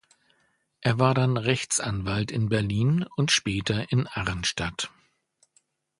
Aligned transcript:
Er 0.79 0.97
war 0.97 1.13
dann 1.13 1.37
Rechtsanwalt 1.37 2.31
in 2.31 2.49
Berlin 2.49 3.05
und 3.17 3.29
später 3.31 3.91
in 3.91 4.07
Arnstadt. 4.07 4.89